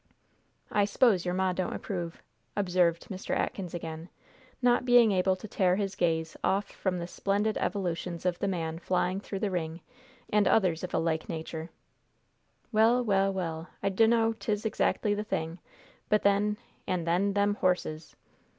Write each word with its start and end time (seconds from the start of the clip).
"I 0.71 0.85
s'pose 0.85 1.25
your 1.25 1.35
Ma 1.35 1.53
don't 1.53 1.73
approve," 1.75 2.23
observed 2.57 3.09
Mr. 3.09 3.35
Atkins 3.37 3.75
again, 3.75 4.09
not 4.59 4.83
being 4.83 5.11
able 5.11 5.35
to 5.35 5.47
tear 5.47 5.75
his 5.75 5.93
gaze 5.93 6.35
off 6.43 6.71
from 6.71 6.97
the 6.97 7.05
splendid 7.05 7.55
evolutions 7.59 8.25
of 8.25 8.39
the 8.39 8.47
man 8.47 8.79
flying 8.79 9.19
through 9.19 9.41
the 9.41 9.51
ring, 9.51 9.81
and 10.33 10.47
others 10.47 10.83
of 10.83 10.95
a 10.95 10.97
like 10.97 11.29
nature; 11.29 11.69
"well 12.71 13.03
well 13.05 13.31
well, 13.31 13.67
I 13.83 13.89
d'no's 13.89 14.37
'tis 14.39 14.63
'xactly 14.65 15.13
the 15.15 15.23
thing, 15.23 15.59
but 16.09 16.23
then 16.23 16.57
an' 16.87 17.03
then 17.03 17.33
them 17.33 17.53
horses. 17.53 18.15